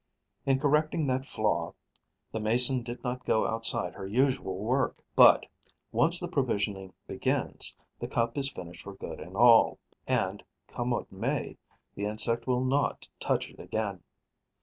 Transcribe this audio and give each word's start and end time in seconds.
In 0.47 0.59
correcting 0.59 1.05
that 1.05 1.27
flaw, 1.27 1.73
the 2.31 2.39
Mason 2.39 2.81
did 2.81 3.03
not 3.03 3.23
go 3.23 3.45
outside 3.45 3.93
her 3.93 4.07
usual 4.07 4.57
work. 4.57 4.95
But, 5.15 5.45
once 5.91 6.19
the 6.19 6.27
provisioning 6.27 6.91
begins, 7.05 7.77
the 7.99 8.07
cup 8.07 8.35
is 8.35 8.51
finished 8.51 8.81
for 8.81 8.95
good 8.95 9.19
and 9.19 9.37
all; 9.37 9.77
and, 10.07 10.41
come 10.67 10.89
what 10.89 11.11
may, 11.11 11.55
the 11.93 12.05
insect 12.05 12.47
will 12.47 12.63
not 12.63 13.07
touch 13.19 13.47
it 13.51 13.59
again. 13.59 14.01